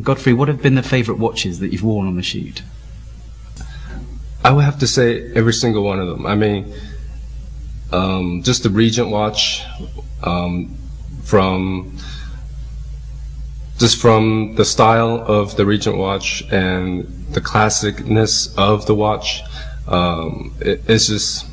[0.00, 2.62] Godfrey, what have been the favourite watches that you've worn on the shoot?
[4.44, 6.26] I would have to say every single one of them.
[6.26, 6.72] I mean,
[7.92, 9.62] um, just the Regent watch,
[10.22, 10.76] um,
[11.22, 11.96] from
[13.78, 19.42] just from the style of the Regent watch and the classicness of the watch,
[19.88, 21.46] um, it, it's just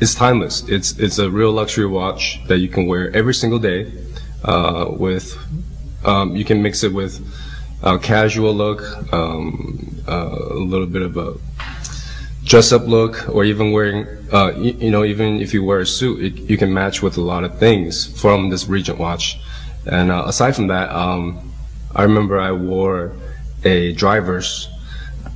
[0.00, 0.62] it's timeless.
[0.68, 3.92] It's it's a real luxury watch that you can wear every single day.
[4.44, 5.36] Uh, with
[6.04, 7.20] um, you can mix it with
[7.86, 8.82] a casual look,
[9.12, 11.34] um, uh, a little bit of a
[12.44, 15.86] dress up look, or even wearing, uh, you, you, know, even if you wear a
[15.86, 19.38] suit, it, you can match with a lot of things from this Regent watch.
[19.86, 21.52] And uh, aside from that, um,
[21.94, 23.12] I remember I wore
[23.64, 24.68] a driver's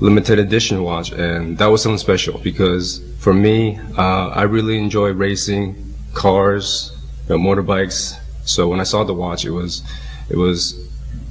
[0.01, 5.13] limited edition watch, and that was something special because for me, uh, I really enjoy
[5.13, 6.97] racing cars,
[7.29, 8.19] you know, motorbikes.
[8.45, 9.85] So when I saw the watch, it was,
[10.29, 10.90] it was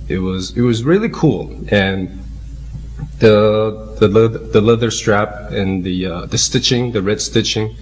[0.10, 1.56] it was it was really cool.
[1.72, 2.20] And
[3.20, 7.76] the the leather, the leather strap and the uh, the stitching the red stitching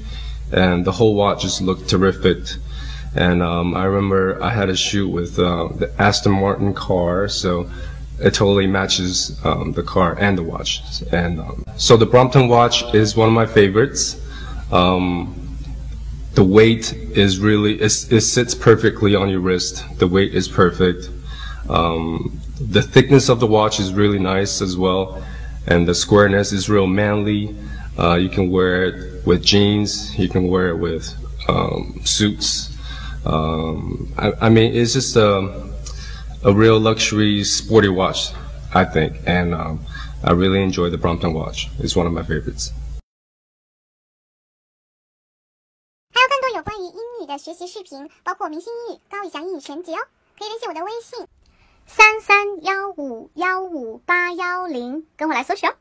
[0.52, 2.40] and the whole watch just looked terrific.
[3.16, 7.70] And um, I remember I had a shoot with uh, the Aston Martin car so
[8.20, 10.82] it totally matches um, the car and the watch.
[11.12, 14.22] And um, so the Brompton watch is one of my favorites.
[14.72, 15.34] Um,
[16.34, 19.84] the weight is really it sits perfectly on your wrist.
[19.98, 21.10] The weight is perfect
[21.69, 25.23] um, the thickness of the watch is really nice as well,
[25.67, 27.55] and the squareness is real manly.
[27.99, 30.17] Uh, you can wear it with jeans.
[30.19, 31.15] You can wear it with
[31.49, 32.71] um, suits.
[33.25, 35.71] Um, I, I, mean, it's just a,
[36.43, 38.33] a real luxury sporty watch,
[38.75, 39.81] I think, and um,
[40.25, 41.69] I really enjoy the Brompton watch.
[41.79, 42.73] It's one of my favorites.
[46.15, 49.99] 还有更多有关于英语的学习视频，包括明星英语、高以翔英语全集哦，
[50.39, 51.27] 可以联系我的微信
[51.90, 55.74] 三三幺五幺五八幺零，跟我来索取哦。